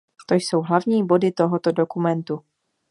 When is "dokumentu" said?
1.71-2.39